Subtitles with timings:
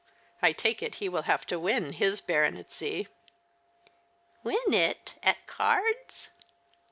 [0.41, 3.07] I take it he will have to win his baronetcy.""
[4.43, 5.13] Win it?
[5.21, 6.29] At cards